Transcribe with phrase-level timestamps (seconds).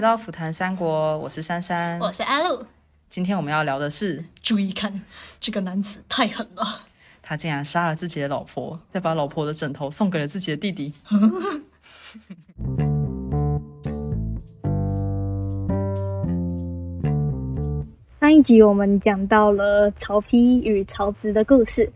[0.00, 2.64] 来到福谈三国，我是珊珊，我是阿露。
[3.10, 5.02] 今天我们要聊的是，注意看，
[5.38, 6.64] 这个男子太狠了，
[7.20, 10.94] 他竟然杀了自己的老婆，再把老婆的枕头送给了自己的弟弟。
[18.18, 21.92] 上一集我们讲到了曹丕与曹植的故事，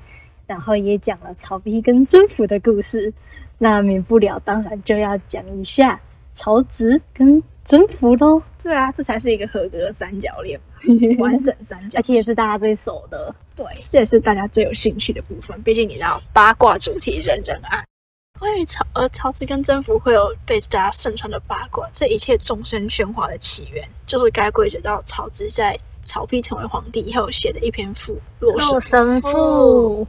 [0.46, 3.14] 然后也讲了曹丕跟甄宓的故事，
[3.56, 5.98] 那免不了当然就要讲一下
[6.34, 8.42] 曹植跟甄宓喽。
[8.62, 10.59] 对啊，这才是一个合格的三角恋，
[11.18, 13.34] 完整三角，而且也是大家最熟的。
[13.55, 15.60] 对，这也是大家最有兴趣的部分。
[15.62, 17.84] 毕竟你知道八卦主题人人爱。
[18.41, 30.05] 关于曹呃曹植跟甄宓会有被大家盛传的八卦，这一切众生喧哗的起源，就是该归结到曹植在曹丕成为皇帝以后写的一篇赋《洛神赋》。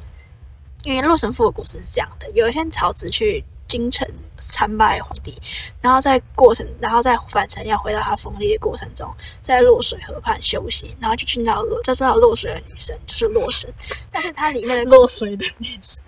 [0.85, 4.07] 因为《洛神赋》的故事是这样的：有一天曹植去京城。
[4.47, 5.33] 参拜皇帝，
[5.81, 9.09] 然后在过程，然后在返程要回到他封地的过程中，
[9.41, 13.73] 在洛水河畔休息，然后就去到了，就知道落水的女生就是洛神，
[14.11, 16.03] 但是它里面的落水的女生，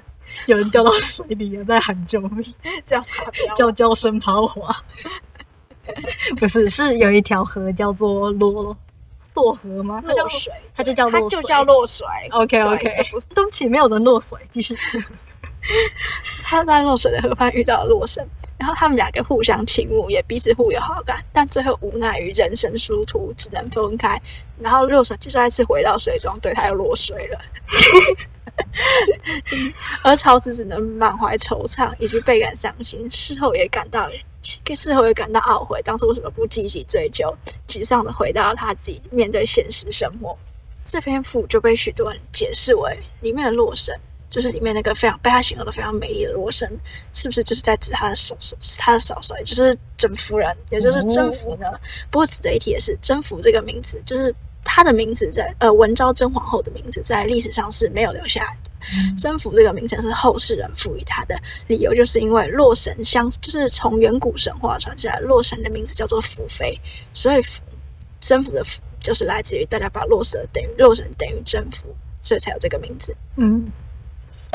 [0.45, 2.53] 有人掉到水里了，在喊救命，
[2.85, 3.01] 叫
[3.55, 4.83] 叫叫声抛滑，
[6.37, 8.77] 不是，是有一条河叫做洛
[9.33, 9.99] 洛河吗？
[10.05, 12.05] 落水，它就叫它就叫洛水。
[12.31, 12.83] OK OK，
[13.33, 14.77] 对不起，没有人落水，继续。
[16.43, 18.25] 他在落水的河畔遇到了洛神，
[18.57, 24.21] 然后他们两个互相倾慕，也彼此互有好感，但最后无奈于人生殊途，只能分开。
[24.59, 27.39] 然后洛神就再次回到水中，对他又落水了。
[30.03, 34.09] 而曹植只能满怀惆怅以及倍感伤心，事后也感到，
[34.73, 37.35] 事后也感到懊悔，当初为什么不积极追究？
[37.67, 40.35] 沮丧的回到他自己面对现实生活。
[40.83, 43.93] 这篇赋就被许多人解释为里面的洛神。
[44.29, 46.69] 就是里面那个非常被他形容的非常美丽的罗生，
[47.13, 48.57] 是不是就是在指他的嫂嫂？
[48.77, 51.67] 他的嫂嫂，也就是甄夫人，也就是甄宓呢？
[52.11, 54.33] 不过值得一提的是，甄宓这个名字，就是
[54.63, 58.69] 他的名字在呃文昭甄皇后的名字，在历史上是没有留下来的。
[59.17, 61.35] 甄宓这个名称是后世人赋予他的，
[61.67, 66.79] 理由就是因为洛神相，就是从远古神话传下来，洛神的名字叫做宓妃，
[67.13, 67.41] 所以
[68.19, 71.81] 甄宓的宓就是来自于大家把洛神等于洛神等于甄宓，
[72.21, 73.15] 所以才有这个名字。
[73.37, 73.65] 嗯。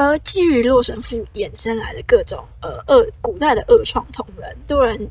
[0.02, 5.08] 而基于《洛神赋》衍生来的各种呃恶古代的恶创同人，多人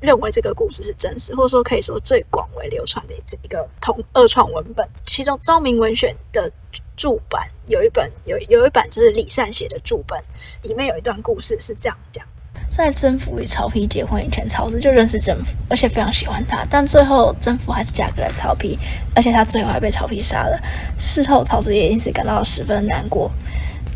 [0.00, 4.88] 认为这个故事是真实，或者说可以说最广为流传的这一个同恶创文本。
[5.04, 6.50] 其中《昭明文选》的
[6.96, 10.18] 注版有一本有有一版就是李善写的注本，
[10.62, 12.24] 里面有一段故事是这样讲：
[12.70, 18.78] 在甄宓与曹丕结婚以前，曹植就认识甄宓，而且非常喜欢他，但最后甄宓还是嫁给了曹丕，
[19.14, 20.58] 而且他最后还被曹丕杀了。
[20.98, 23.30] 事后曹植也因此感到十分难过。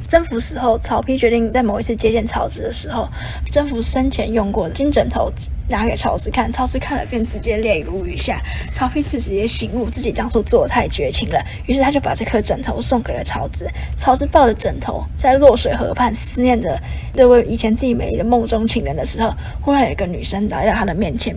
[0.06, 3.08] 征服死后，曹丕决定在某一次接见曹植的时候，
[3.50, 5.30] 征服生前用过的金枕头
[5.68, 6.50] 拿给曹植看。
[6.52, 8.40] 曹植看了便直接泪如雨下。
[8.72, 13.66] 曹丕此时也醒悟自己当初做的太绝情了，于是他就把这颗枕头送给了曹植。
[13.96, 16.78] 曹植抱着枕头在洛水河畔思念着
[17.14, 19.32] 这位以前自己美丽的梦中情人的时候，
[19.62, 21.34] 忽然有一个女生来到他的面前。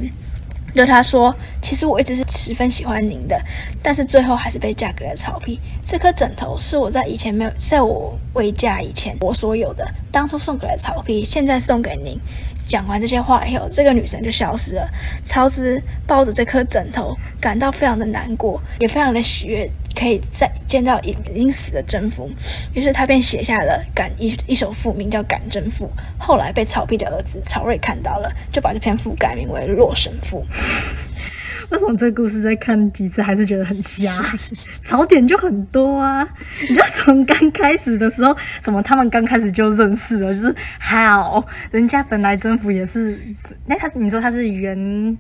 [0.77, 3.35] 对他说：“其实我一直是十分喜欢您的，
[3.81, 5.57] 但是最后还是被嫁给了曹丕。
[5.83, 12.19] 这颗枕头是我在以前没有在我未嫁以前我所有的，当初送给了曹丕，现在送给您。”
[12.67, 14.87] 讲完这些话以后，这个女神就消失了。
[15.23, 22.29] 曹植抱着这颗枕头，感到非常的难过，也非常的喜悦，可以再见到已经死的甄宓。
[22.73, 25.85] 于是他便写下了感一一首赋，名叫《感甄赋》。
[26.19, 30.45] 后来被曹丕的儿子曹睿看到了，就把这篇赋改名为《洛神赋》。
[31.69, 34.13] 为什么这个故事再看几次还是觉得很瞎？
[34.85, 36.25] 槽点就很多啊！
[36.69, 43.19] 你就从刚开始的时候，什么他们刚开始就认识了，就是好，人家本来征服也是，
[43.65, 45.17] 那他你说他是原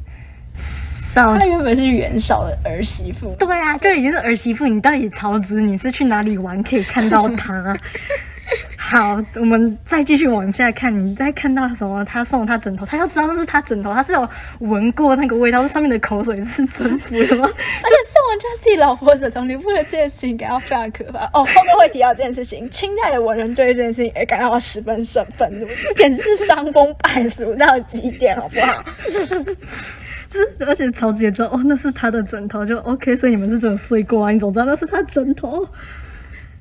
[1.17, 4.67] 绍，他原本是袁绍的儿媳妇，对啊，就已经是儿媳妇。
[4.67, 7.75] 你到底曹植，你是去哪里玩可以看到 他？
[8.77, 10.97] 好，我们再继续往下看。
[10.97, 12.05] 你再看到什么？
[12.05, 14.29] 他送他枕头，他要知道那是他枕头，他是有
[14.59, 17.45] 闻过那个味道，这上面的口水是真服的吗？
[17.45, 21.25] 而且送人家自己老婆枕头，你不觉得这件事情感到非常可怕？
[21.33, 22.69] 哦，后面会提到这件事情。
[22.69, 28.85] 清代的文人对这件事情也感到十分生愤怒，这简直是伤风败俗到极点，好不好？
[30.29, 33.15] 就是，而且曹植也知道，哦，那是他的枕头，就 OK。
[33.15, 34.31] 所以你们是真的睡过啊？
[34.31, 35.67] 你总知道那是他枕头？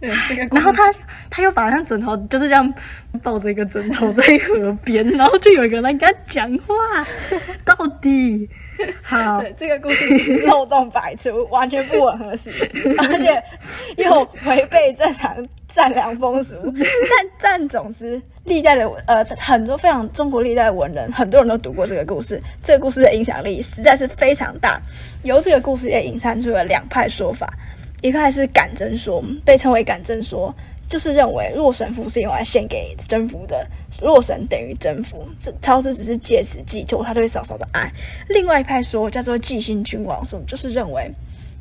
[0.00, 0.42] 对，这个。
[0.54, 0.82] 然后他
[1.30, 2.74] 他又把那枕头就是这样
[3.22, 6.74] 抱着一个枕头在河边， 然后就有一个人跟他讲话。
[7.64, 8.48] 到底
[9.02, 13.42] 好，这个故事漏洞百出，完全不吻合事实， 而且
[13.96, 15.34] 又违背正常
[15.66, 16.54] 善良风俗。
[16.62, 22.40] 但但总之，历代的呃很多非常中国历代的文人，很多人都读过这个故事。
[22.62, 24.80] 这个故事的影响力实在是非常大。
[25.22, 27.52] 由这个故事也引申出了两派说法，
[28.02, 30.54] 一派是感真说，被称为感真说，
[30.88, 33.66] 就是认为洛神符是用来献给征服的，
[34.00, 37.92] 洛神等于征服，这超子只是借此寄托他对嫂嫂的爱。
[38.28, 41.10] 另外一派说叫做寄心君王说，就是认为。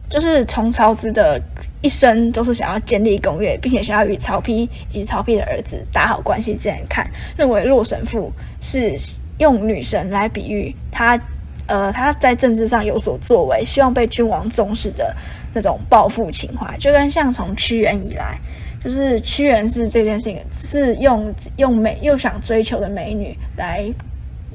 [0.09, 1.41] 就是从曹植的
[1.81, 8.31] 一生都是想要建立功业，并且想要与曹丕以及曹丕的儿子打好关系这样看，认为洛神赋
[8.61, 8.95] 是
[9.39, 11.19] 用女神来比喻他，
[11.67, 15.15] 呃，他在政治上有所作为，希望被君王重视的
[15.53, 18.39] 那种抱负情怀，就跟像从屈原以来，
[18.83, 23.83] 就是屈原是这件事情是用用美又想追求的美女来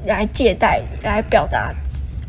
[0.06, 1.74] 来借贷来表达。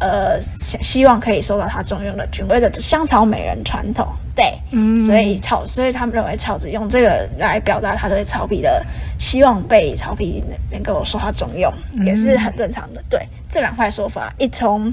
[0.02, 8.84] 呃，希望可以受到他重用的君位的香草美人传统，对，嗯，所以草，所以他们认为草子用这个来表达他对曹丕的
[9.20, 11.72] 希望被曹丕能够受他重用，
[12.04, 13.04] 也是很正常的。
[13.12, 14.92] 对，这两块说法，一从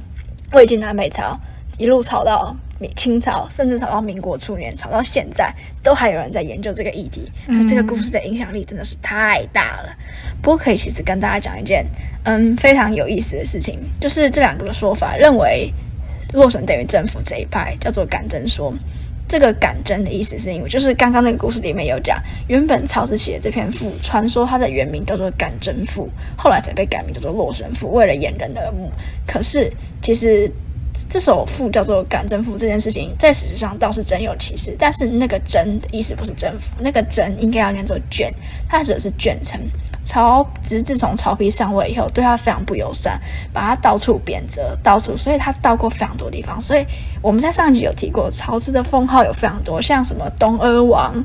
[0.53, 1.35] 魏晋南北朝
[1.79, 2.55] 一路吵到
[2.95, 5.53] 清朝，甚至吵到民国初年，吵到现在，
[5.83, 7.31] 都还有人在研究这个议题。
[7.47, 9.97] 那这个故事的影响力真的是太大了。
[10.41, 11.85] 不过可以其实跟大家讲一件。
[12.25, 15.73] 嗯，非常有意思的事情，就是这两个的说法认为，
[16.35, 18.75] 洛神等于政府这一派叫做感真说。
[19.27, 28.91] 这个感真的意思是因为，就是刚刚那个故事里面有讲，原本曹植写的这篇赋，传说它的原名叫做感真赋，后来才被改名叫做洛神赋，为了掩人耳目。
[29.27, 29.73] 可是
[30.03, 30.51] 其实
[31.09, 38.33] 这首赋叫做感征赋这件事情，在史实上倒是真有其事，但是那个真的意思不是征服，那个真应该要念作卷，
[38.69, 39.61] 它指的是卷称。
[40.05, 43.21] 曹植自从曹丕上位以后，对他非常不友善，
[43.53, 46.59] 把他到处贬谪，到处，所以他到过非常多地方。
[46.59, 46.87] 所以
[47.21, 51.23] 我们在上集有提过，曹植的封号有非常多，像什么东阿王、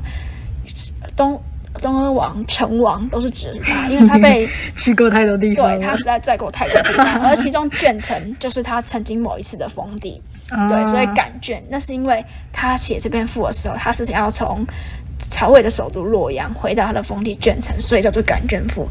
[1.16, 1.40] 东
[1.80, 7.22] 东阿王、成王，都是指他，因为他被 去过太多地方，对他实在在过太多地方。
[7.22, 10.20] 而其中卷城就是他曾经某一次的封地，
[10.68, 14.66] 对，所以感卷，那是因为他写这篇赋的时候，他是想要从。
[15.30, 18.86] 曹魏的首都洛阳，回到他的封地卷城，所以叫做感卷赋。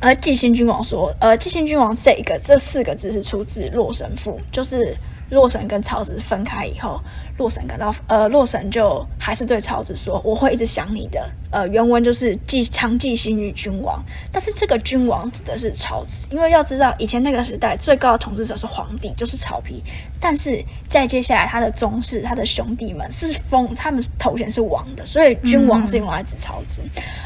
[0.00, 4.94] 而季兴君王说，呃，季兴君王这一个这四个字是出自《洛神赋》，就是
[5.34, 6.98] 洛神跟曹植分开以后。
[7.36, 14.00] 洛神感到，呃，洛神就还是对曹植说：“我会一直想你的。”呃，原文就是“寄常寄心于君王”，
[14.30, 19.82] 但是这个君王指的是曹植，因为要知道以前那个时代最高的统治者是皇帝，就是曹丕。
[20.20, 26.82] 但是在接下来他的宗室、他的兄弟们是封他们头衔是王的，所以君王是用来指曹植。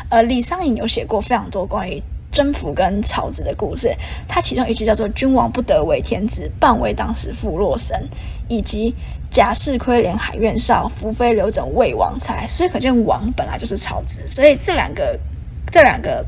[0.08, 2.02] 呃，李商隐有写过非常多关于
[2.38, 3.92] 征服跟曹植的故事，
[4.28, 8.08] 它其中一句叫做“君王不得为天子，半为当时负洛神”，
[8.48, 8.94] 以及。
[9.30, 12.46] 贾氏亏怜海院少，福妃留枕魏王才。
[12.46, 15.18] 所以可见王本来就是曹植，所以这两个
[15.70, 16.24] 这两个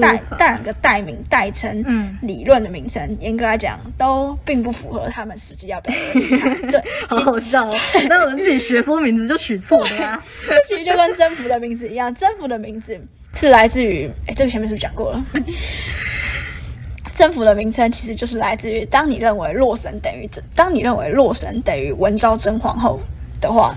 [0.00, 6.72] 代这两个代名代称理论的名称，严格来讲都并不符合他们实际要表达的。
[6.72, 7.74] 对， 好好笑哦！
[8.10, 10.20] 那我们自己学说名字就取错了呀？
[10.44, 13.00] 这其实就跟征服的名字一样，征服的名字
[13.34, 14.10] 是来自于……
[14.26, 15.24] 哎，这个前面是不是讲过了？
[17.14, 23.00] 政府的名称其实就是来自于，当你认为洛神等于当你认为洛神等于文昭真皇后
[23.40, 23.74] 的话，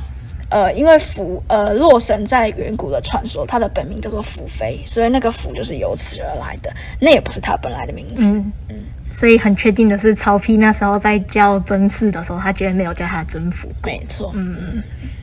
[0.49, 8.21] 呃，因为福呃洛神在远古的传说，它的本名叫做福妃，所以那个福就是由此而来的，那也不是他本来的名字。
[8.21, 8.75] 嗯嗯，
[9.09, 13.67] 所以很确定的是，曹丕那时候在叫甄氏的时候，他绝对没有叫他甄宓。
[13.83, 14.83] 没错，嗯。
[14.83, 15.20] 所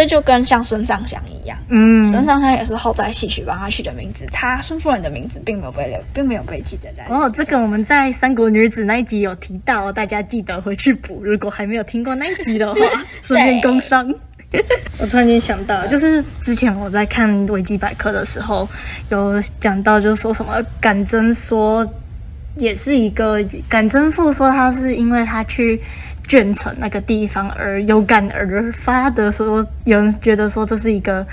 [0.00, 7.04] 以就跟像孙尚香一样，嗯，孙尚香也是后代戏曲帮他取的名字，他孙夫人的名字并没有被留，并没有被记载在。
[7.12, 11.20] 哦，这个我们在《三国女子》那一集有提到，大家记得回去补。
[11.24, 12.80] 如果还没有听过那一集的话，
[13.20, 14.08] 顺便工商。
[14.98, 18.68] 我突然间想到，就是之前我在看维基百科的时候，
[19.10, 21.86] 有讲到，就是说什么感真说，
[22.56, 25.80] 也是一个感真父，说他是因为他去。
[26.32, 31.26] 卷城那个地方而有感而发的说，有人觉得说这是一个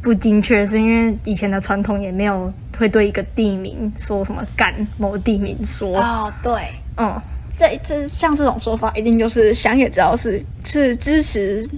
[0.00, 7.20] 不精确，是因为以前的传统也没有会对一个地名说什么感某地名说哦，对，嗯，
[7.52, 11.68] 这这像这种说法，一定就是想也知道是是支持。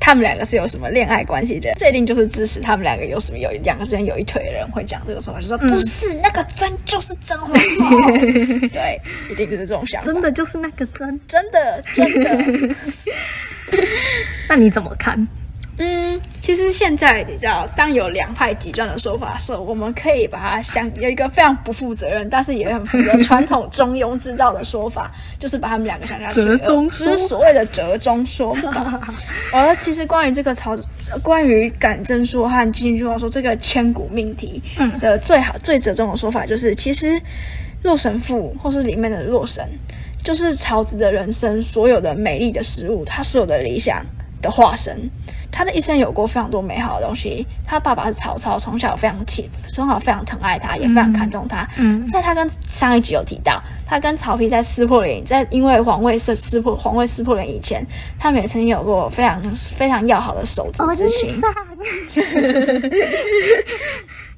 [0.00, 1.72] 他们两个是有什么恋爱关系的？
[1.76, 8.10] 这一定就是支持他们两个有什么有两个之间有一腿的人会讲这个说法，就说不是那个真就是真皇后，
[8.72, 9.00] 对，
[9.30, 10.06] 一定就是这种想法。
[10.06, 12.74] 真的就是那个真，真的真的。
[14.48, 15.26] 那你怎么看？
[15.80, 29.00] 嗯，其实现在你知道，当有两派极端的说法的时候，我们可以把它想有一个非常不负责任，但是也很符合传统中庸之道的说法， 就是把他们两个想下去，折中说就是所谓的折中说法。
[29.52, 30.76] 而其实关于这个曹，
[31.22, 34.60] 关于感征说和金句话说这个千古命题
[35.00, 37.20] 的最好最折中的说法，就是其实
[37.84, 39.64] 洛神赋或是里面的洛神，
[40.24, 44.04] 就是曹植的人生所有的美丽的事物，他所有的理想
[44.40, 45.10] 的化身。
[45.50, 47.46] 他的一生有过非常多美好的东西。
[47.64, 51.66] 他爸爸是曹操，从小非常气，从小非常疼爱他，也非常看重他。
[51.78, 57.84] 嗯在他跟上一集有提到，他跟曹丕在撕破脸，在因为皇位撕撕破皇位撕破脸以前，
[58.18, 61.40] 他们也曾经有过非常非常要好的手足之情。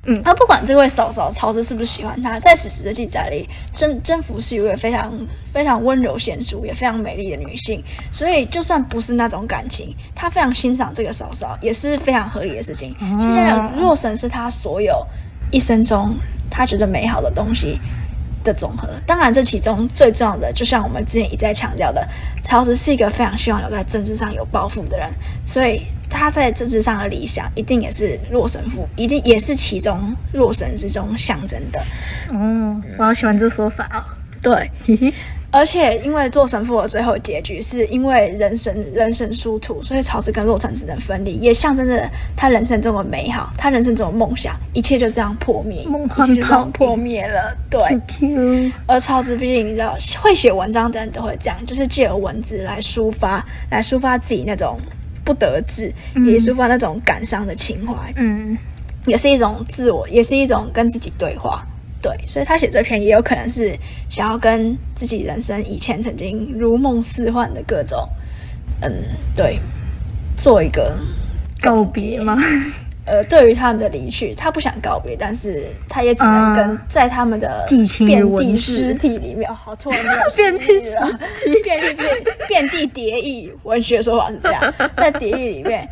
[0.07, 5.13] 嗯，他不管这位嫂嫂曹植是不是喜欢他，在史实的记载里，甄甄宓是一位非常
[5.45, 7.83] 非常温柔贤淑，也非常美丽的女性。
[8.11, 12.97] 所以，就算不是那种感情，他非常欣赏这个嫂嫂，也是非常合理的事情。
[13.19, 15.07] 其实，洛神是他所有
[15.51, 16.15] 一生中
[16.51, 17.79] 他觉得美好的东西
[18.43, 18.89] 的总和。
[19.07, 22.07] 当然，这其中最重要的，就像我们之前一再强调的，
[22.43, 25.11] 曹植是一个非常希望有在政治上有抱负的人，
[25.47, 31.81] 所以他在政治上的理想一定也是洛神赋，一定也是其中洛神之中象征的。
[32.33, 34.03] 哦，我好喜欢这说法哦。
[34.43, 35.15] 对，嘿嘿，
[35.53, 47.57] 而且因为做神父的最后结局是因为人神人神殊途，所以曹植跟洛城只能分离，也象征着他人生中的美好，他人生中的梦想，一切就这样破灭，梦幻一切就这样破灭了。
[47.69, 47.81] 对，
[48.87, 54.79] 而曹植毕竟你知道，会写文章的人都会这样，就是借由文字来抒发，来抒发自己那种
[55.25, 57.95] 不得志，也抒发那种感伤的情怀。
[58.17, 58.57] 嗯，
[59.05, 61.67] 也是一种自我，也是一种跟自己对话。
[62.01, 63.77] 对，所以他写这篇也有可能是
[64.09, 68.09] 想要跟自己人生以前曾经如梦似幻的各种，
[68.81, 68.91] 嗯，
[69.37, 69.59] 对，
[70.37, 70.97] 做一个
[71.61, 72.35] 告别吗？
[73.07, 77.67] 呃，对于他们的离去，他不想告别，但是他也只能跟啊在他们的
[78.07, 81.21] 遍地尸体里面，哦好突然没有 遍地诗意了，
[81.65, 85.89] 遍地遍遍地蝶翼，文学说法是这样，在蝶翼里面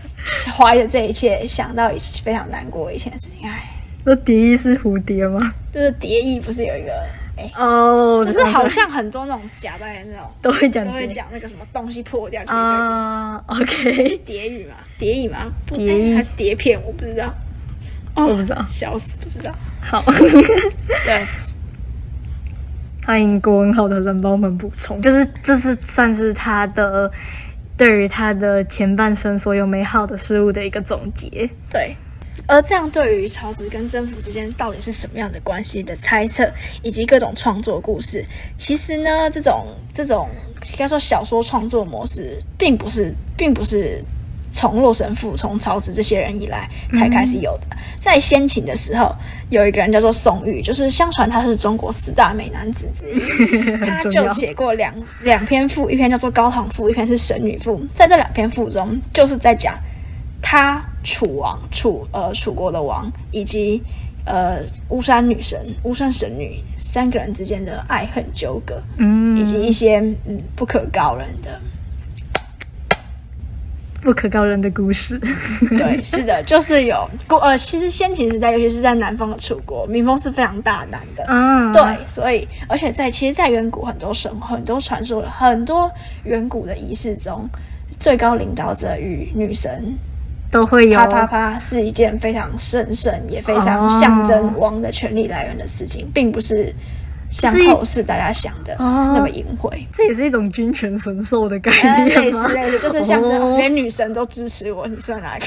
[0.57, 3.78] 怀着这一切，想到一非常难过的以前的事情，唉。
[4.09, 5.53] 说蝶翼是蝴蝶吗？
[5.73, 6.93] 就是蝶翼不是有一个，
[7.37, 13.45] 哎、哦，就是好像很多那种假扮的那种，都会讲都会讲那个什么东西破掉，啊。
[13.51, 17.35] 就是 OK，蝶语嘛，蝶翼嘛，不蝶翼哎还是碟片，我不知道，
[18.15, 18.65] 我不知道。
[18.67, 19.53] 笑死，不知道。
[19.83, 20.01] 好，，
[21.07, 21.53] Yes，
[23.05, 27.13] 欢迎郭文浩的人帮我们补充，就是这是算是他的
[27.77, 31.51] 对于他的前半生所有美好的事物的一个总结。
[31.71, 31.95] 对。
[32.47, 36.51] 而这样对于曹植跟甄宓之间到底是什么样的关系的猜测，
[36.83, 38.25] 以及各种创作故事，
[38.57, 40.29] 其实呢，这种这种
[40.73, 44.03] 应该说小说创作模式，并不是并不是
[44.51, 47.77] 从洛神赋、从曹植这些人以来才开始有的。
[48.01, 49.15] 在先秦的时候，
[49.51, 53.21] 有一个人叫做宋玉，就是相传他是中国四大美男子之一，
[53.85, 57.79] 他就写过两两篇赋，一篇叫做《高唐赋》，一篇是《神女赋》。
[57.93, 59.79] 在这两篇赋中，就是在讲
[60.51, 63.83] 他楚王楚呃楚国的王以及
[64.25, 71.61] 呃巫山女神巫山神女三个人之间的爱恨纠葛，嗯以及一些嗯不可告人的。
[74.01, 75.19] 不可告人的故事。
[75.77, 81.27] 对，是的，就是有过呃，其实先秦时代，尤其是在南方的楚国，民风是非常大胆的。
[81.29, 85.93] 嗯，对，所以而且在其实，在远古很多神很多传说很多
[86.25, 87.47] 远古的仪式中，
[88.01, 89.93] 最高领导者与女神
[90.51, 96.75] 都会有啪啪啪是一件非常神圣也非常哦象征王的权力来源的事情，并不是
[97.31, 99.71] 像后世大家想的哦那么淫秽。
[99.93, 101.71] 这也是一种君权神授的概
[102.07, 102.49] 念吗？
[102.49, 105.47] 似类似，就是象征哦连女神都支持我，你算哪个？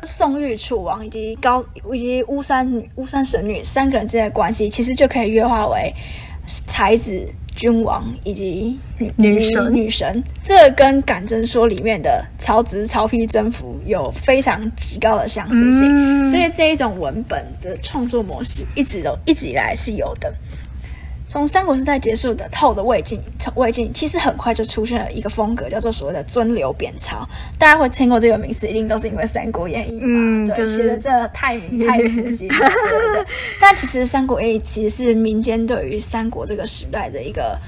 [0.08, 1.62] 宋玉、楚王以及高
[1.92, 5.94] 以及巫山、巫山神女三个人之间的关系，其实就可以约化为
[6.46, 7.22] 才子、
[7.58, 10.22] 君王以及女女神女神。
[10.40, 20.32] 这跟感真说里面的曹植、曹丕征服有非常极高的相似性，嗯所以这一种文本的创作模式一直都一直以来是有的。
[21.28, 23.20] 从三国时代结束的后的魏晋，
[23.54, 27.28] 魏晋其实很快就出现了一个风格，叫做所谓的尊流贬朝。
[27.58, 33.26] 大家会听过这个名词，一定都是因为《三国演义》嘛，对，嗯就是写的这太太仔细了，对对对。
[33.60, 37.58] 但其实《三国演义》其实是民间对于三国这个时代的一个。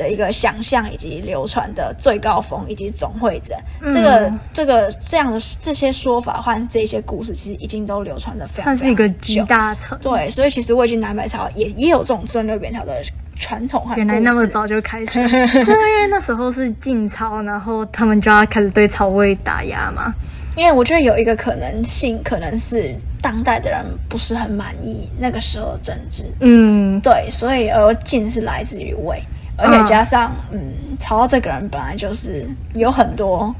[0.00, 3.56] 的一个想象以及流传的最高峰以及总会诊，
[3.92, 9.34] 这个嗯这个这样的这些说法和这些故事，其实已经都流传的非常算是一个非常久。
[9.34, 9.98] 集大成。
[10.00, 12.94] 对，所以其实魏晋南北朝也也有这种尊流贬朝的
[13.36, 15.12] 传统和原来那么早就开始，
[15.48, 20.12] 是因为那时候是晋朝，然后他们就要开始对曹魏打压嘛。
[20.56, 29.22] 因为我觉得有一个可能性，可能是当代的人不是很满意那个时候的政治，嗯，对，所以而晋是来自于魏，
[29.60, 30.58] 而且加上嗯，
[30.98, 33.54] 曹操这个人本来就是有很多，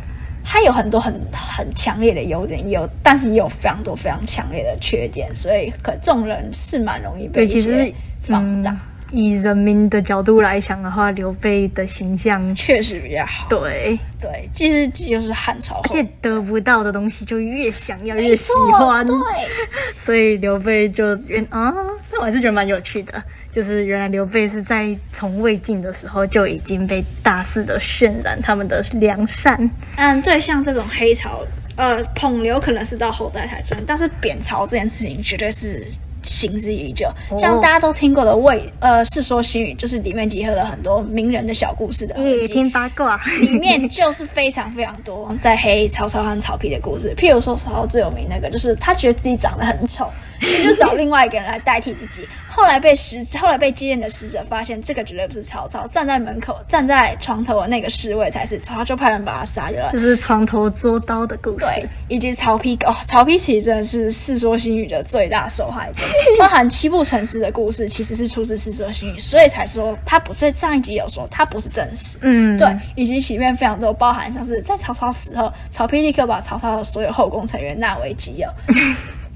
[0.45, 7.93] 他有很多很很强烈的优点，也有但是也有非常多非常强烈的缺点，所以可这种人是蛮容易被，其实
[8.23, 8.79] 放大，嗯，
[9.13, 13.47] 以人民的角度来想的话，刘备的形象，确实比较好。
[13.49, 19.15] 对，对，其实就是汉朝而且得不到的东西就越想要越喜欢，对，
[19.99, 21.75] 所以刘备就原啊，
[22.11, 23.23] 那我还是觉得蛮有趣的。
[23.53, 31.41] 就是原来刘备是在从魏晋的时候就已经被大肆的渲染他们的良善，嗯，对，像这种黑潮，
[31.77, 35.85] 呃，捧刘可能是到后代才算，但是贬潮这件事情绝对是
[36.23, 37.09] 行之已久。
[37.39, 47.15] 像大家都听过的魏，呃，《世说新语》，就是里面集合了很多名人的小故事的也听八卦，里面就是非常非常多在黑曹操和曹丕的故事。
[47.17, 50.11] 譬如说曹操最有名那个，就是他觉得自己长得很丑，
[50.41, 52.29] 就找另外一个人来代替自己。
[52.49, 59.91] 后来被使，后来被接见的使者发现这个绝对不是曹操，站在门口站在床头的那个侍卫才是曹操，就派人把他杀掉了。
[59.93, 61.65] 这是床头捉刀的故事。
[61.65, 66.03] 对，以及曹丕哦，曹丕其实真的是《世说新语》的最大受害者，
[66.39, 72.19] 包含七步成诗的故事其实是出自《世说新语》，所以才说他不是上一集有说他不是正史。
[72.23, 78.49] 嗯，对，以及里面非常多包含像是在曹操死后，曹丕立刻把曹操的所有后宫成员纳为己有。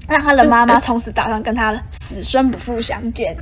[0.07, 3.35] 让他的妈妈从此打算跟他死生不复相见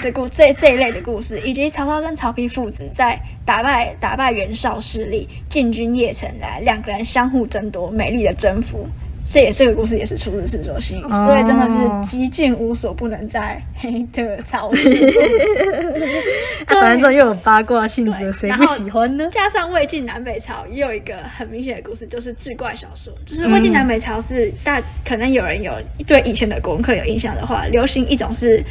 [0.00, 8.88] 的故 这这一类的故事，以及曹操跟曹丕父子在打败打败袁绍势力进军邺城来，两个人相互争夺美丽的征服。
[9.28, 14.88] 这也这个故事也是出自《世说新语》哦所以真的是极尽无所不能在黑的曹氏
[16.66, 19.28] 啊反正这又有八卦性质，谁不喜欢呢？
[19.32, 23.12] 加上魏晋南北朝，也有一个很明显的故事，就是志怪小说。
[23.24, 25.72] 就是魏晋南北朝是大，可能有人有
[26.06, 28.62] 对以前的国文课有印象的话，流行一种是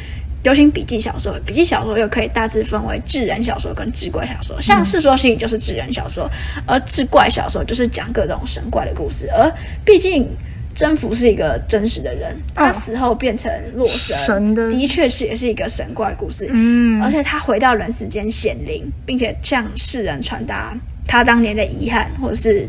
[0.42, 4.60] 流行笔记小说，笔记小说又可以大致分为志人小说跟志怪小说。
[4.60, 6.30] 像《世说新语》就是志人小说，
[6.66, 9.28] 而志怪小说就是讲各种神怪的故事。
[9.30, 9.52] 而
[9.84, 10.28] 毕竟
[10.76, 16.48] 征服是一个真实的人，他死后变成洛神，神的的确是也是一个神怪故事。
[16.52, 22.68] 嗯而且他回到人世间显灵，并且向世人传达他当年的遗憾，或者是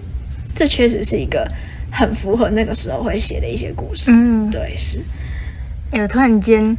[0.55, 1.45] 这确实是一个
[1.91, 4.09] 很符合那个时候会写的一些故事。
[4.11, 4.99] 嗯，对，是
[5.91, 6.77] 哎、我突然间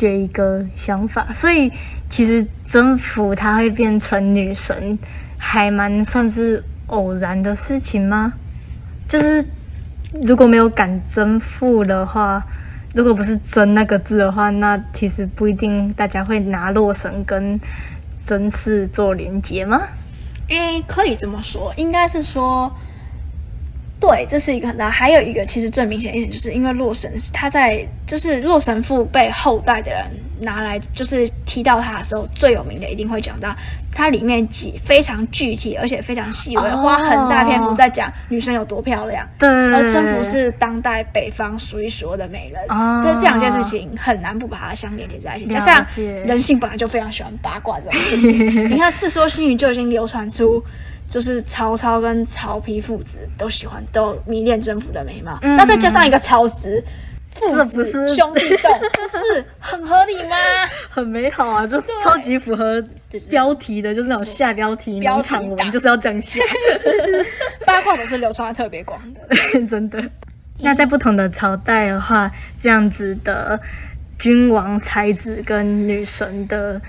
[0.00, 1.70] 有一个想法，所以
[2.10, 4.98] 其实征服他会变成女神，
[5.38, 8.32] 还蛮算是偶然的事情吗？
[9.08, 9.44] 就是
[10.20, 12.42] 如果没有敢征服的话，
[12.94, 17.58] 如果不是“真”那个字的话，那其实不一定大家会拿洛神跟
[18.24, 19.80] 甄氏做连接吗？
[20.48, 22.70] 因为可以这么说，应该是说。
[23.98, 24.90] 对，这是一个很大。
[24.90, 30.04] 还有一个，其实最明显一点，就是因为洛神他在，就是洛神赋被后代的人
[30.42, 33.54] 拿来，就是提到他的时候，最有名的一定会讲到
[33.92, 39.26] 它里面几非常具体，而且非常细微，哦花很大篇幅在讲女生有多漂亮。
[39.38, 45.46] 对，而征服是当代北方数一数二的美人，哦所以这两件事情很难不把它相连接在一起。
[45.46, 48.38] 加上人性本来就非常喜欢八卦这种事情，
[48.70, 50.62] 你看《世说新语》就已经流传出，
[51.08, 56.82] 就是曹操跟曹丕父子都喜欢都迷恋征服的美貌，那再加上一个曹植。
[57.34, 60.36] 这不子是兄弟洞， 不是很合理吗？
[60.90, 62.82] 很美好啊，就超级符合
[63.28, 66.40] 标题的，就是那种下标题标题农场文党就是要这样下。
[67.66, 69.20] 八卦总是流传的特别广的。
[69.66, 70.02] 真的。
[70.58, 73.58] 那在不同的朝代的话，这样子的
[74.18, 76.80] 君王、才子跟女神的，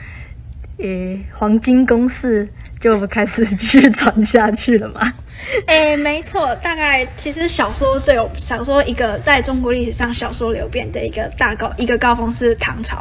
[0.78, 2.48] 诶、黄金公式
[2.84, 5.14] 就开始继续传下去了嘛？
[5.68, 13.00] 哎，没错，大概其实小说最有小说一个在中国历史上小说流变的一个大高一个高峰是唐朝，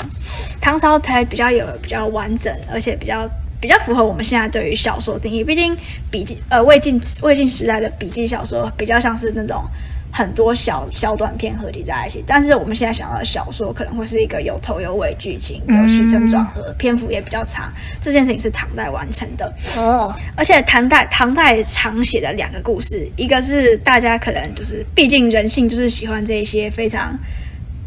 [0.60, 3.28] 唐朝才比较有比较完整，而且比较
[3.60, 5.42] 比较符合我们现在对于小说定义。
[5.42, 5.76] 毕竟
[6.12, 9.64] 笔记呃魏晋魏晋时代的笔记小说比较像是那种。
[10.12, 17.72] 很多小小短片合体在一起，但是我们现在想到的小说可能会是一个有头有尾剧情，有起承转合，篇幅也比较长。
[17.98, 19.50] 这件事情是唐代完成的。
[19.74, 27.18] 哦，而且唐代唐代常写的两个故事，一个是大家可能就是，毕竟人性就是喜欢这一些非常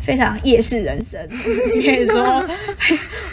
[0.06, 1.20] 非常夜市人生，
[1.74, 2.48] 你可以说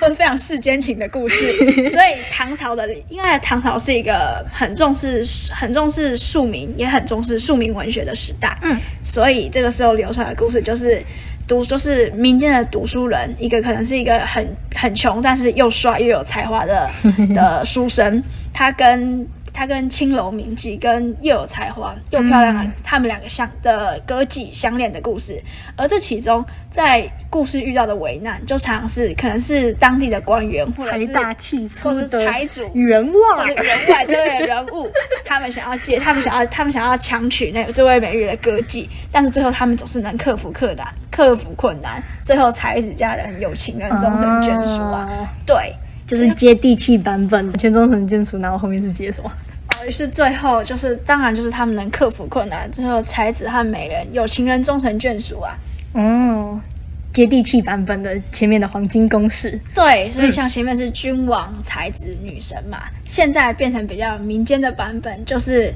[0.00, 1.37] 或者非常世间情的故事。
[1.90, 5.22] 所以唐朝的，因为唐朝是一个很重视
[5.54, 11.02] 很重视庶民，也很重视庶民文学的时代，嗯，所以这个时候流传的故事就是
[11.46, 16.88] 读就是民间的读书人，一个可能是一个很很穷，但是又帅又有才华的
[17.35, 18.22] 的书生，
[18.54, 25.43] 他跟他跟青楼名妓跟又有才华又漂亮的、他们两个相的歌妓相恋的故事，
[25.77, 34.91] 而这其中在故事遇到的危难，就常常是可能是当地的官员或者财是大气粗或者是的财主员或外者人外这类人物，
[35.25, 45.09] 他们想要借， 他们想要，他们想要强取那个这位美丽的歌妓，但是最后他们总是能克服困难，克服困难，最后才子佳人有情人终成眷属啊！
[45.11, 45.29] 哦。
[45.47, 45.75] 对，
[46.12, 49.31] 就是接地气版本，前中成眷属，然后后面是接什么？
[49.68, 55.57] 哦，于是最后就是，当然就是他们能克服困难，最后才子和美人有情人终成眷属啊！
[55.94, 56.61] 哦，
[57.12, 65.72] 接地气版本的前面的黄金公式，对，所以像前面是君王、才子、女神嘛，现在变成比较民间的版本，就是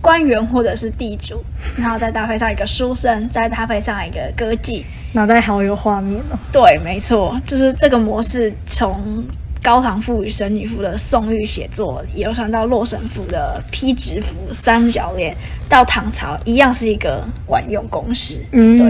[0.00, 1.42] 官员或者是地主，
[1.76, 4.84] 然后再搭配上一个书生，再搭配上一个歌妓。
[5.12, 6.38] 脑袋好有画面哦。
[6.52, 9.24] 对，没错，就是这个模式从
[9.68, 15.36] 高堂赋与神女赋的宋玉写作，流传到洛神赋的披直符、三角恋，
[15.68, 18.38] 到唐朝一样是一个万用公式。
[18.52, 18.86] 嗯对，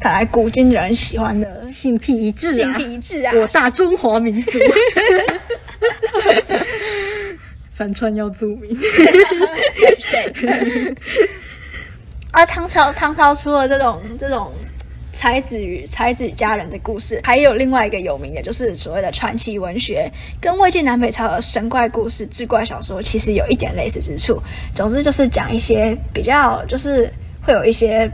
[0.00, 2.78] 看来古今人喜欢的性癖一致性啊！
[2.78, 3.34] 癖一致啊！
[3.34, 4.52] 我大中华民族，
[7.74, 8.74] 反串要注明。
[12.32, 14.50] 而唐朝，唐朝除了这种这种
[15.14, 24.42] 才子与才子与佳人的故事，还有另外一个有名的，就是所谓的传奇文学，跟魏晋南北朝的神怪故事、志怪小说其实有一点类似之处。
[24.74, 27.10] 总之就是讲一些比较，就是
[27.42, 28.10] 会有一些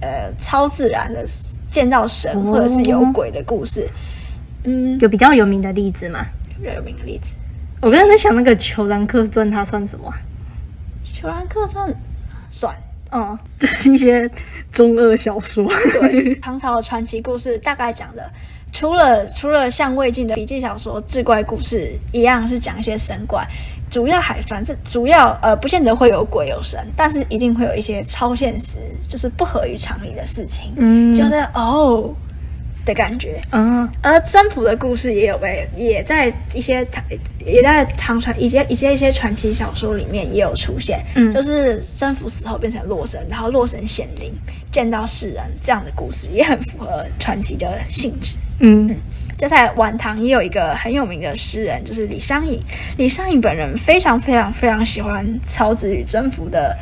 [0.00, 1.24] 呃超自然的
[1.70, 3.88] 见到神或者是有鬼的故事。
[4.64, 6.26] 嗯，有比较有名的例子吗？
[6.58, 7.34] 比较有名的例子，
[7.80, 10.14] 我刚才在想那个《虬髯客传》，它算什么啊？
[11.16, 11.90] 《虬髯客传》
[12.50, 12.76] 算。
[13.12, 14.28] 哦，就是一些
[14.72, 15.64] 中二小说。
[16.00, 18.28] 对，唐朝的传奇故事大概讲的，
[18.72, 23.46] 除了除了像魏晋的笔记小说、志怪故事一样是讲一些神怪，
[23.90, 32.10] 主要还反正主要呃不见得会有鬼有神，但是一定会有一些超现实，就是不合于常理的事情，嗯就是哦
[32.84, 33.40] 的感觉。
[33.50, 37.02] 嗯，而征服的故事也有被，也在一些唐，
[37.44, 44.32] 也在唐传一些一些一些传奇小说里面也有出现，嗯就是征服死后变成洛神，然后洛神显灵
[44.70, 48.36] 见到世人这样的故事，也很符合传奇的性质。
[48.60, 48.94] 嗯，
[49.36, 52.60] 就在晚唐也有一个很有名的诗人，就是李商隐。
[52.96, 56.76] 李商隐本人非常非常非常喜欢曹植与征服的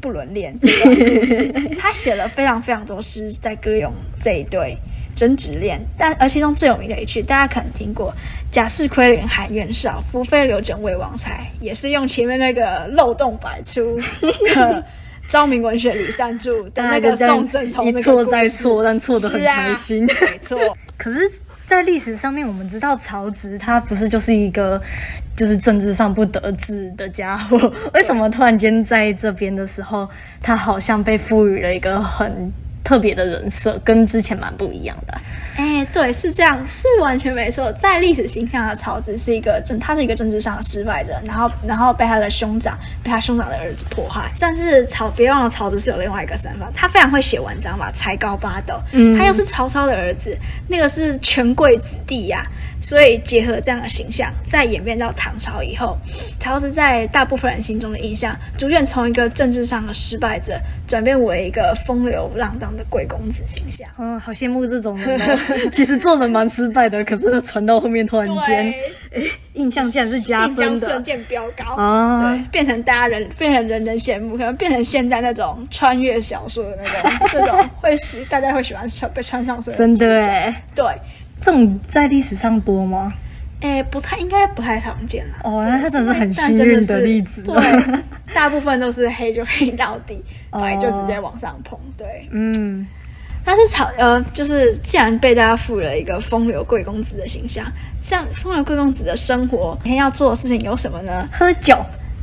[0.00, 4.76] 不伦恋这段故事， 他写了非常非常多诗在歌咏这一对
[5.14, 5.80] 争执恋。
[5.98, 8.14] 但而其中最有名的一句，大家可能听过
[8.50, 13.98] ：“贾氏窥帘含冤少，夫非刘枕为王才。”也是用前面那个漏洞百出
[14.54, 14.84] 的。
[15.28, 20.04] 昭明文学李善注的那个送枕头 一错再错，但错的很开心。
[20.04, 20.58] 没错，
[20.98, 21.20] 可是，
[21.64, 24.82] 在历史上面，我们知道曹植他不是就是一个
[25.34, 30.06] 就是政治上不得志的家伙，为什么突然间在这边的时候，
[30.42, 32.52] 他好像被赋予了一个很
[32.84, 35.20] 特别的人设，跟之前蛮不一样的啊、
[35.56, 37.70] 哎，对，是这样，是完全没错。
[37.72, 44.32] 在历史形象的曹植是一个政，他是一个政治上的失败者，然后然后被他的兄长，被他兄长的儿子迫害。
[44.38, 48.80] 但是曹，别忘了曹植是有另外一个身份，他非常会写文章嘛，才高八斗。
[48.92, 50.36] 嗯他又是曹操的儿子，
[50.68, 52.46] 那个是权贵子弟呀、
[52.82, 55.96] 所以结合这样的形象，再演变到唐朝以后，
[56.38, 63.88] 曹植在大部分人心中的印象，逐渐从一个政治上的失败者，转变为一个风流浪荡的贵公子形象。
[63.98, 65.38] 嗯，好羡慕这种人哦！
[65.72, 68.74] 其实做人蛮失败的，可是传到后面突然间
[69.14, 71.74] 哎印象竟然是加印象分的瞬间飙高。
[71.74, 72.44] 啊对，！
[72.50, 79.72] 变成大家人，变成人人羡慕，可能变成现在那种穿越小说的那种， 这种会使大家会喜欢穿被穿上身。
[79.74, 80.84] 真的哎，对，
[81.42, 83.12] 这种在历史上多吗？
[83.60, 85.34] 哎，不太应该不太常见了。
[85.44, 87.54] 哦对那它真的是很但幸运的例子对，
[88.34, 91.78] 大部分都是黑就黑到底，哦白就直接往上捧。
[91.96, 92.84] 对，嗯，
[93.44, 97.64] 他是曹呃，就是既然被大家赋予了一个风流贵公子的形象，
[98.00, 101.28] 像风流贵公子的生活，每天要做的事情有什么呢？
[101.32, 101.76] 喝酒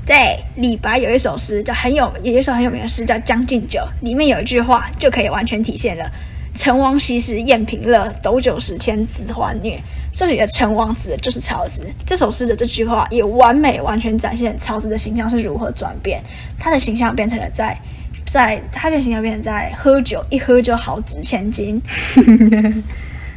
[0.05, 6.03] 对，李白有一首诗叫很有，有一首很有名的诗叫《将进酒》，里面有一句话就可以完全体现了
[6.55, 9.77] “陈王昔时宴平乐，斗酒十千恣欢谑”。
[10.11, 11.83] 这里的陈王指的就是曹植。
[12.05, 16.21] 这首诗的这句话也完美完全展现曹植的形象是如何转变，
[16.57, 17.77] 他的形象变成了在。
[18.31, 21.81] 在他的形象变成在喝酒，一喝就好值千金。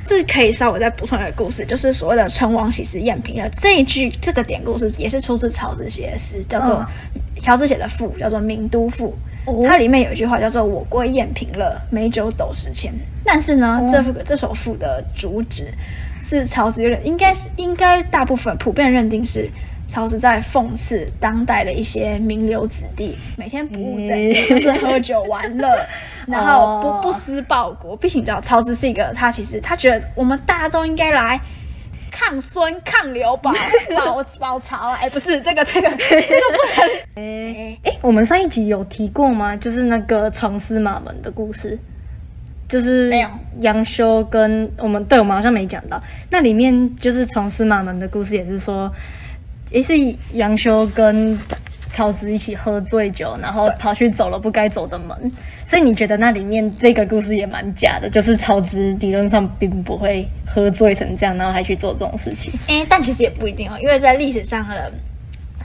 [0.05, 6.85] 这可以稍微再补充一个故事，就是所谓的“陈王喜时宴平乐”这一句，这个典故是也是出自曹植写的诗，叫做、
[7.41, 9.17] 曹植写的赋，叫做《名都赋》。
[9.67, 12.93] 它里面有一句话叫做“我归宴平乐，美酒斗十千”。
[13.25, 15.67] 但是呢，这副这首赋的主旨
[16.23, 19.51] 是曹植有点应该是应该大部分普遍认定是
[19.89, 25.69] 曹植在讽刺当代的一些名流子弟，每天不务正业，就是喝酒玩乐，
[26.27, 27.97] 然后不不思报国。
[27.97, 31.41] 毕竟你知道，曹植是一个他其实他觉得我们大家都应该来。
[32.23, 33.51] 抗酸、抗刘保、
[33.97, 34.99] 保保潮啊！
[35.01, 36.91] 哎，不是这个，这个，这个不能。
[37.17, 39.57] 哎哎，我们上一集有提过吗？
[39.57, 41.79] 就是那个床司马门的故事，
[42.69, 43.29] 就是没有
[43.61, 46.01] 杨修跟我们，对我们好像没讲到。
[46.31, 48.93] 那里面就是床司马门的故事，也是说，
[49.71, 49.95] 也是
[50.33, 51.37] 杨修跟
[51.93, 55.33] 曹植一起喝醉酒，然后跑去走了不该走的门。
[55.67, 58.09] 所以你觉得那里面这个故事也蛮假的？
[58.09, 62.51] 就是曹植理论上并不会喝醉成这样，然后还去做这种事情。
[62.67, 64.91] 哎，但其实也不一定哦，因为在历史上的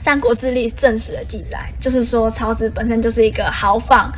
[0.00, 4.12] 三国志》历正史的记载，就是说曹植本身就是一个豪放、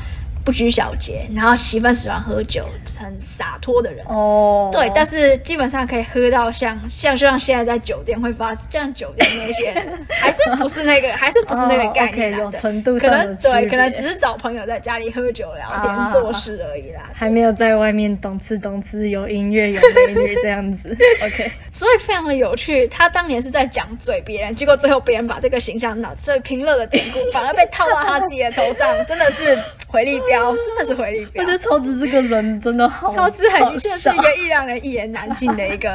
[0.45, 2.65] 不拘小节，然后喜欢喜欢喝酒、
[2.99, 4.05] 很洒脱的人。
[4.07, 17.11] 哦，对，但是基本上可以喝到像像就像现在在酒店会发像酒店那些人， 还是不是那个，还是不是那个概念、哦，OK，有程度可能对，可能只是找朋友在家里喝酒聊天、啊做事而已啦。
[17.15, 20.97] 还没有在外面懂吃懂吃，有音乐有美女这样子。
[21.23, 22.87] OK，所以非常的有趣。
[22.89, 29.57] 他当年是在讲嘴别人，结果最后别人把这个形象脑所以平乐的典故反而被套到他自己的头上，真的是
[29.91, 31.53] 回力镖，真的是回力镖我觉。
[31.53, 35.89] 得超子这个人真的好，超子很就是一个一让人一言难尽的一个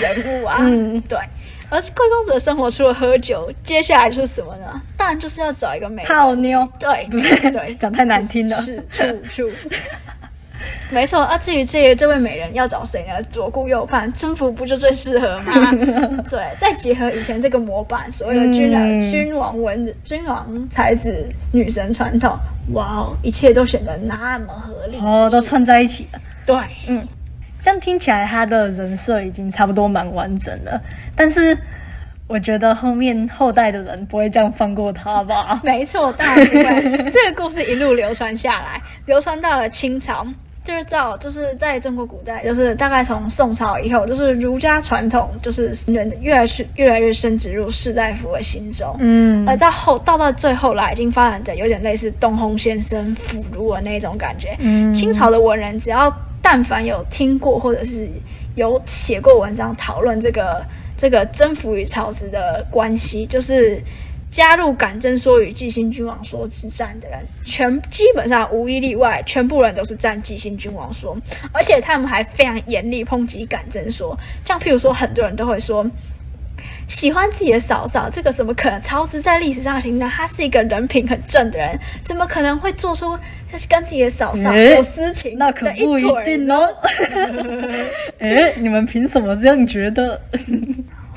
[0.00, 0.58] 人物啊。
[0.62, 1.18] 嗯对。
[1.68, 4.82] 而贵公子的生活除了喝酒，接下来就是什么呢？
[4.96, 6.68] 当然就是要找一个美泡妞。
[6.80, 7.06] 对
[7.52, 9.50] 对，讲太难听了是处处。
[10.90, 13.22] 没错啊，至于这这位美人要找谁呢？
[13.30, 15.52] 左顾右盼，征服不就最适合吗？
[16.28, 22.36] 对，再结合以前这个模板，所谓的君王、嗯君王文、君王才子、女神传统，
[22.72, 24.98] 哇哦，一切都显得那么合理。
[24.98, 26.20] 哦，都串在一起了。
[26.46, 27.06] 对，嗯
[27.62, 30.80] 这样听起来，他的人设已经差不多蛮完整了。
[31.14, 31.56] 但是，
[32.26, 35.60] 我觉得后面后代的人不会这样放过他吧？
[35.62, 37.10] 没错，当然不会。
[37.10, 40.26] 这个故事一路流传下来，流传到了清朝。
[40.70, 48.94] 就是照，就是在中国古代，就是大概从宋朝以后，就是儒家传统，就是人越来越越来越深植入士大夫的心中。
[49.00, 54.56] 嗯而到后到到最后来，已经发展的有点类似东烘先生腐儒的那种感觉。
[54.60, 58.08] 嗯清朝的文人只要但凡有听过或者是
[58.54, 60.64] 有写过文章讨论这个
[60.96, 63.82] 这个征服与曹植的关系，就是
[64.30, 71.16] 加入敢真说与纪星君王说之战的人，全基本上无一例外，全部人都是站纪星君王说，
[71.52, 74.16] 而且他们还非常严厉抨击敢真说。
[74.44, 75.84] 像譬如说，很多人都会说。
[76.86, 78.78] 喜欢自己的嫂嫂，这个怎么可能？
[78.80, 83.16] 曹植在历史上形容他是一个人品很正的人，怎么可能会做出
[83.50, 86.02] 他是跟自己的嫂嫂诶有私情那可的不一？
[86.24, 86.68] 定哦。
[88.18, 90.20] 哎、 你们凭什么这样觉得？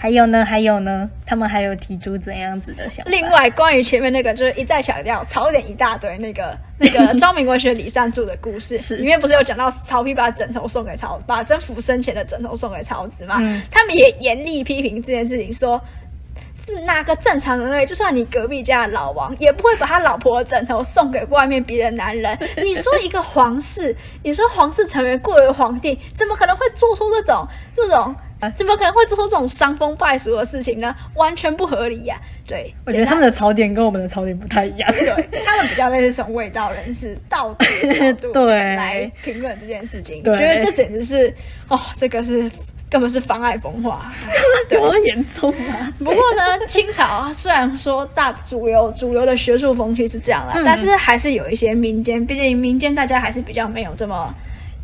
[0.03, 0.43] 还有呢？
[0.43, 1.09] 还有呢？
[1.25, 3.09] 他们还有提出怎样子的想法？
[3.09, 13.37] 另外，关于前面那个，就是一再强调槽点一大堆，那个 那个昭明文学李善注的故事， 是里面不是有讲到曹丕把枕头送给曹，把征服生前的枕头送给曹植嘛？
[13.39, 15.81] 嗯他们也严厉批评这件事情，说。
[16.65, 22.37] 是哪个正常人类，就算你隔壁家的老王，也不会把他老婆的枕头送给外面别的男人。
[22.63, 28.15] 你说一个皇室，你说皇室成员贵为皇帝，怎么可能会做出这种这种？
[28.51, 30.95] 怎么可能会做出这种伤风败俗的事情呢？
[31.15, 32.15] 完全不合理呀、
[32.47, 34.91] 对，我觉得他们的槽点跟我们的槽点不太一样。
[34.91, 41.33] 对他们比较类似从味道人士道德角度 对来评论这件事情，对我觉得这简直是
[41.67, 42.49] 哦，这个是
[42.89, 44.11] 根本是妨碍风化。
[44.69, 45.91] 对，多严重啊！
[45.99, 54.33] 不过呢，清朝虽然说大主流主流的学术风气是这样啦，嗯但是还是有一些民间，毕竟民间大家还是比较没有这么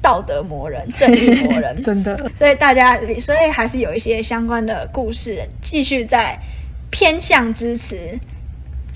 [0.02, 6.40] 道德魔人、正义魔人， 真的，所以大家，所以还是有一些相关的故事继续在
[6.90, 8.20] 偏向支持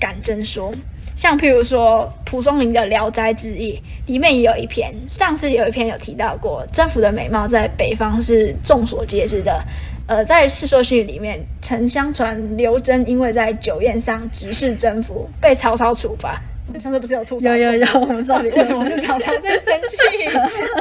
[0.00, 0.72] 敢真说。
[1.16, 9.64] 像譬如说蒲松龄的《聊斋志异》里面也有一篇，上次有一篇有提到过，征服的美貌在北方是众所皆知的。
[10.08, 16.42] 呃，在《世说新语》里面，曾相传刘真因为在酒宴上直视征服，被曹操处罚。
[16.72, 19.96] 你上次不是有吐槽有有有，我们知道到 底为什么是常常在生气？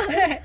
[0.07, 0.41] 对，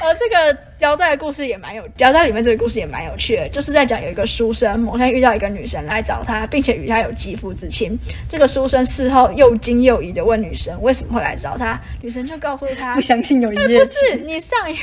[0.00, 7.96] 呃，这个《聊斋》的故事也蛮有，《聊斋》里面这个故事也蛮有趣的，就是在讲有一个书生某天遇到一个女神来找他，并且与他有肌肤之亲。
[8.28, 13.00] 这个书生事后又惊又疑的问女神为什么会来找他，女神就告诉他不。
[13.00, 13.84] 相信有 一夜不。
[13.84, 14.76] 是你上一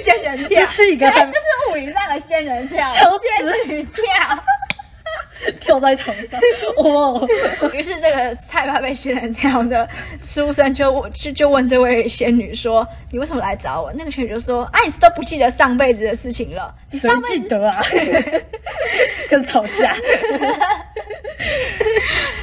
[0.00, 4.02] 仙人跳，这是一个 这是物理上的仙人跳，仙女跳。
[5.60, 6.40] 跳在床上，
[6.76, 7.26] 哦，
[7.72, 9.88] 于是这个菜怕被仙人跳的
[10.22, 16.74] 书生就就就问这位仙女说：“你为什么来找我？”那个仙女就说：“啊，你都不记得上辈子的事情了？
[16.90, 17.80] 你谁上辈子……”记得啊？
[19.30, 19.94] 跟吵架，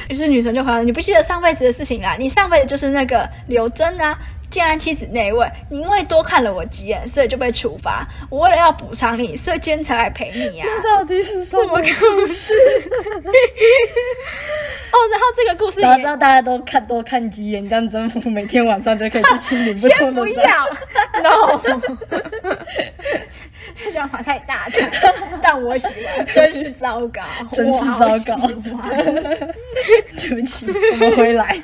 [0.08, 2.16] 于是女神就回答：“你不记得上辈子的事情啦？
[2.18, 4.18] 你上辈子就是那个刘真啊。”
[4.56, 8.08] 建安妻子那一位，你因为多看了我几眼，所以就被处罚。
[8.30, 12.54] 我为了要补偿你，所以今天才来陪你呀、到底是什么故事？
[14.92, 19.80] 哦，然后这个故事也早知道大家都看多看几眼，这样征服每天晚上就可以去清理 不。
[20.14, 20.66] 不要
[21.22, 21.60] ，no，
[23.74, 24.90] 这想法太大胆，
[25.42, 28.88] 但我喜欢，真是糟糕， 真是糟糕喜欢
[30.18, 31.60] 对不起，我们回来。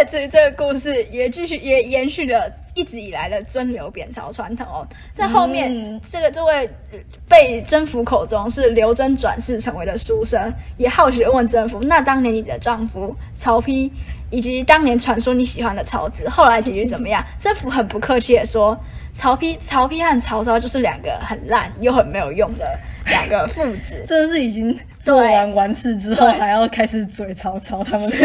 [0.00, 4.86] 而且这这个故事也继续也延续了一直以来的尊刘贬曹传统哦。
[5.12, 13.90] 在后面，嗯这个这位呃被征服口中是刘真转世成为了书生，也好奇地问征服：那当年你的丈夫曹丕，
[14.30, 17.22] 以及当年传说你喜欢的曹植，后来结局怎么样？
[17.38, 18.78] 征服很不客气的说。
[19.12, 28.08] 曹丕、曹丕和曹操就是两个很烂又很没有用的两个父子， 真的是已经做完完事之后，对还要开始嘴曹操他们。
[28.10, 28.18] 这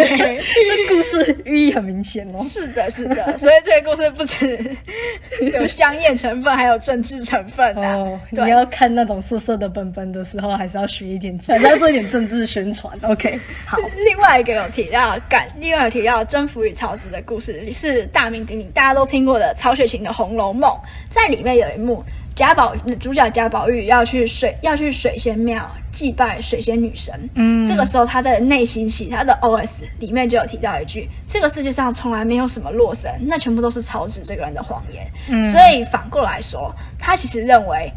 [0.89, 2.43] 故事寓意很明显哦。
[2.43, 4.75] 是的，是的，所以这个故事不止
[5.53, 7.95] 有香艳成分，还有政治成分啊。
[7.95, 12.93] 哦，你，要看那种色色的本本的时候，还是要学一点，还是要做一点政治宣传。
[13.03, 20.69] OK，好，另外一个有提到感，另外有提到征服与曹植的故事，是大名鼎鼎，大家都听过的曹雪芹的《红楼梦》。
[21.09, 22.03] 在里面有一幕，
[22.35, 27.29] 贾宝主角贾宝玉要去水要去水仙庙祭拜水仙女神。
[27.35, 35.07] 嗯，这个时候他的内心戏，他的 OS 里面就有提到一句：这个世界上从来没有什么洛神，那全部都是曹植这个人的谎言。
[35.29, 37.91] 嗯所以反过来说，他其实认为。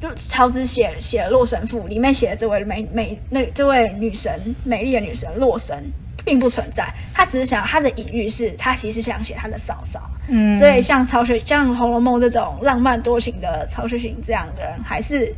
[0.00, 5.76] 就曹植写写了《洛神赋》，里面写的这位美美那这位女神美丽的女神洛神
[6.28, 15.34] 并不存在，他只是想他的隐喻是他其实想写他的嫂嫂，嗯，所以像曹雪像《红楼梦》这种浪漫多情的曹雪芹这样的人，还是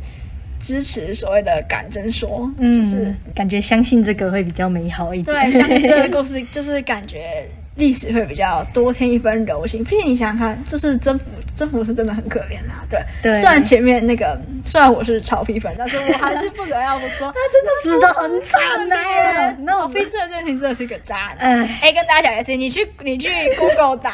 [0.59, 5.49] 支持所谓的感真说，嗯，就是感觉相信这个会比较美好一点。
[5.49, 7.49] 对，相信这个故事， 就是感觉
[7.81, 9.83] 历史会比较多添一分柔情。
[9.83, 12.85] 毕竟你想想看，就是征服征服是真的很可怜啦。
[12.89, 21.59] 对，对虽然前面那个虽然我是曹丕粉，但是我 还是不得要不说，他真的死的很惨呐、那我曹丕这件事情真的是个渣男。
[21.65, 24.13] 哎，哎，跟大家讲一次，你去你去 Google 打。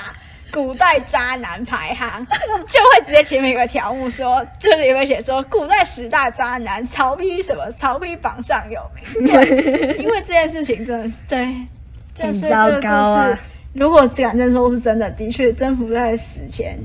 [0.49, 2.25] 古代渣男排行
[2.69, 9.27] 就会直接前面有个条目说，这里会写说古代十大渣男，曹丕什么曹丕榜上有名。
[9.27, 11.45] 对，因为这件事情真的是对，
[12.15, 13.37] 对，很所以这个故事，
[13.77, 16.77] 如果敢真说是真的，的确征服在死前，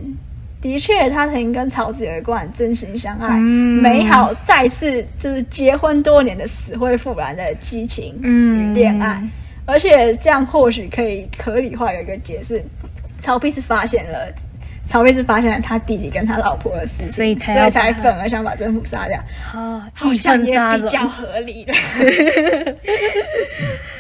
[0.61, 3.83] 的确他曾经跟曹子有一段真心相爱、嗯。
[3.83, 9.23] 美好，再次就是结婚多年的死灰复燃的激情与恋爱。
[9.65, 12.63] 而且这样或许可以合理化有一个解释，
[13.21, 14.31] 曹丕是发现了，
[14.85, 19.19] 曹丕是发现了他弟弟跟他老婆的事情，所以才所以才愤而想把甄宓杀掉，
[19.55, 21.73] 啊，好像也比较合理的。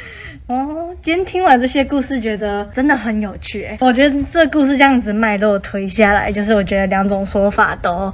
[0.52, 3.78] 哦，今天听完这些故事，觉得真的很有趣欸。
[3.80, 8.12] 我觉得这故事这样子脉络推下来，就是我觉得两种说法都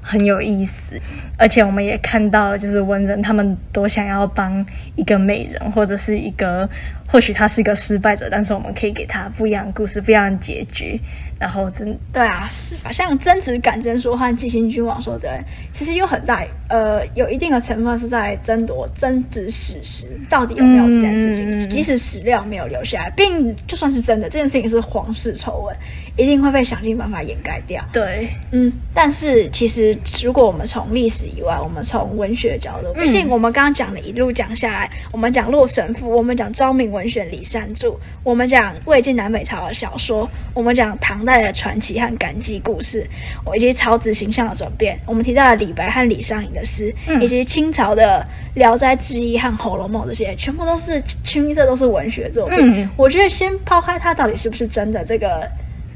[0.00, 0.94] 很有意思，
[1.36, 4.64] 而且我们也看到了，就是文人他们都想要帮
[4.94, 6.68] 一个美人，或者是一个
[7.08, 11.00] 或许他是一个失败者，但是我们可以给他不一样的故事，不一样的结局，
[11.42, 12.92] 然后真对啊，是吧？
[12.92, 15.28] 像争执感争说和纪行君王说的，
[15.72, 25.76] 其实有很大呃有一定的成分是在争夺争执史实到底有没有这件事情，嗯即使史料没有留下来，并就算是真的，这件事情是皇室丑闻，
[26.16, 27.84] 一定会被想尽办法掩盖掉。
[27.92, 43.08] 对，嗯，但是其实如果我们从历史以外，我们从文学角度，毕竟我们刚刚讲的一路讲下来，我们讲《洛神赋》，我们讲昭明文选李善注，我们讲魏晋南北朝的小说，我们讲唐代的传奇和感激故事，
[43.54, 48.26] 以及曹植形象的转变，我们提到了李白和李商隐的诗，以及清朝的
[48.58, 52.58] 《聊斋志异》和《红楼梦》这些，全部都是清一色都是文学作品。
[52.58, 55.48] 嗯我觉得先抛开它到底是不是真的这个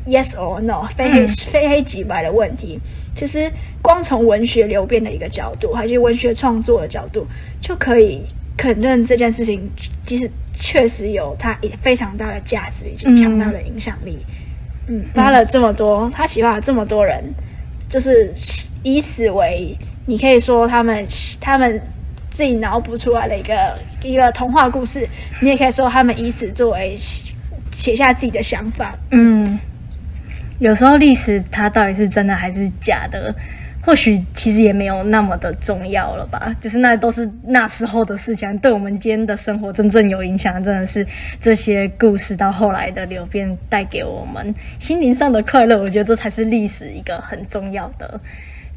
[0.06, 2.78] yes or no 非黑、非黑即白的问题，
[3.16, 3.50] 其实
[3.82, 7.26] 光从文学流变的一个角度，还是文学创作的角度，
[7.60, 8.22] 就可以
[8.56, 9.68] 肯认这件事情，
[10.06, 14.18] 其实确实有它非常大的价值以及强大的影响力。
[14.28, 14.45] 嗯，
[14.88, 17.22] 嗯发了这么多，他启发了这么多人，
[17.88, 18.32] 就是
[18.82, 21.06] 以此为，你可以说他们
[21.40, 21.80] 他们
[22.30, 25.08] 自己脑补出来的一个一个童话故事，
[25.40, 26.94] 你也可以说他们以此作为
[27.72, 28.94] 写下自己的想法。
[29.10, 29.58] 嗯，
[30.58, 33.34] 有时候历史它到底是真的还是假的，
[33.86, 41.06] 或许其实也没有那么的重要了吧，就是那都是那时候的事情，对我们今天的生活真正有影响，真的是
[41.40, 45.80] 这些故事到后来的流变带给我们心灵上的快乐。
[45.80, 48.20] 我觉得这才是历史一个很重要的，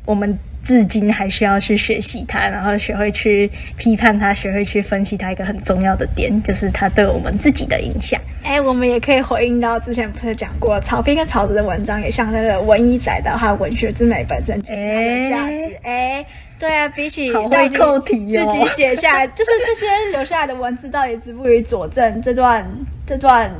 [0.05, 5.31] 我们至今还需要去学习它，然后学会去批判它，学会去分析它。
[5.31, 8.19] 一个很重要的点就是它对我们自己的影响。
[8.43, 15.77] 哎，我们也可以回应到之前不是讲过，曹丕跟曹植的文章也像那个文艺载道，它文学之美本身就是它的价值。
[15.83, 16.25] 哎，
[16.57, 22.65] 对啊，比起好会扣题哦，自己写下来，就是这些留下来的文字到底值不足以佐证这段
[23.05, 23.51] 这段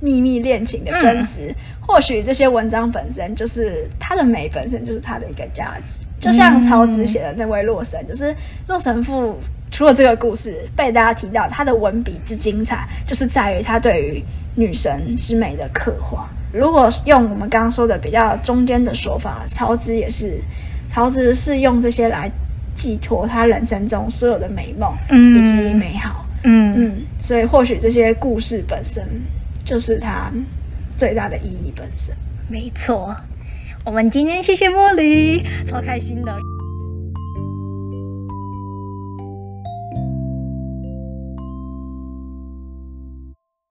[0.00, 1.54] 秘密恋情的真实？
[1.80, 6.04] 或许这些文章本身就是它的美，本身就是它的一个价值。
[6.18, 8.34] 就像曹植写的那位洛神，就是
[8.66, 9.38] 洛神赋。
[9.72, 14.22] 除了这个故事被大家提到，他的文笔之精彩，就是在于他对于
[14.56, 16.28] 女神之美的刻画。
[16.52, 20.40] 如果用我们刚刚说的比较中间的说法，曹植也是，
[20.88, 22.28] 曹植是用这些来
[22.74, 26.26] 寄托他人生中所有的美梦以及美好。
[26.42, 29.04] 嗯嗯，所以或许这些故事本身
[29.64, 30.32] 就是它
[30.96, 32.14] 最大的意义本身。
[32.48, 33.16] 没错，
[33.84, 36.49] 我们今天谢谢茉莉，超开心的。